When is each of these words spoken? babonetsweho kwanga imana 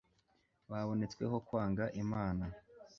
babonetsweho 0.69 1.35
kwanga 1.47 1.85
imana 2.01 2.45